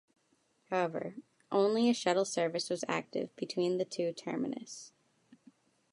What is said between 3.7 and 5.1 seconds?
the two terminus.